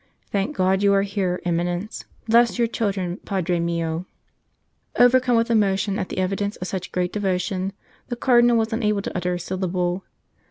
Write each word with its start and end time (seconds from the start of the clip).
Thank 0.31 0.55
God 0.55 0.81
you 0.81 0.95
are 0.95 1.03
here, 1.03 1.39
Eminence. 1.45 2.05
Bless 2.27 2.57
your 2.57 2.67
children, 2.67 3.17
Padre 3.23 3.59
mio!" 3.59 4.07
Overcome 5.05 5.37
with 5.37 5.51
emotion 5.51 5.99
at 5.99 6.09
the 6.09 6.17
evidences 6.17 6.57
of 6.59 6.67
such 6.69 6.91
great 6.91 7.13
devotion, 7.13 7.71
the 8.07 8.15
Cardinal 8.15 8.57
was 8.57 8.73
unable 8.73 9.03
to 9.03 9.15
utter 9.15 9.35
a 9.35 9.39
syllable. 9.39 10.03